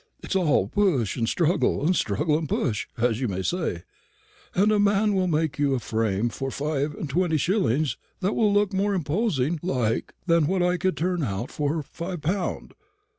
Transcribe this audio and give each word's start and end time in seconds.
It's 0.23 0.35
all 0.35 0.67
push 0.67 1.15
and 1.15 1.29
struggle, 1.29 1.85
and 1.85 1.95
struggle 1.95 2.35
and 2.35 2.49
push, 2.49 2.87
as 2.97 3.21
you 3.21 3.27
may 3.27 3.43
say; 3.43 3.83
and 4.55 4.71
a 4.71 4.79
man 4.79 5.13
will 5.13 5.27
make 5.27 5.59
you 5.59 5.75
a 5.75 5.79
frame 5.79 6.29
for 6.29 6.49
five 6.49 6.95
and 6.95 7.07
twenty 7.07 7.37
shillings 7.37 7.97
that 8.19 8.33
will 8.33 8.51
look 8.51 8.73
more 8.73 8.95
imposing 8.95 9.59
like 9.61 10.15
than 10.25 10.47
what 10.47 10.63
I 10.63 10.77
could 10.77 10.97
turn 10.97 11.21
out 11.21 11.51
for 11.51 11.83
five 11.83 12.21
pound. 12.23 12.73